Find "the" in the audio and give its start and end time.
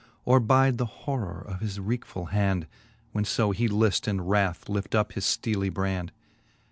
0.79-0.87